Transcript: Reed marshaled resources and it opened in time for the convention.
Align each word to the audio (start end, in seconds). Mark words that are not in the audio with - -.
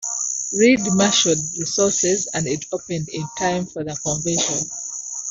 Reed 0.51 0.79
marshaled 0.95 1.37
resources 1.59 2.27
and 2.33 2.47
it 2.47 2.65
opened 2.71 3.07
in 3.09 3.23
time 3.37 3.67
for 3.67 3.83
the 3.83 3.95
convention. 4.03 4.67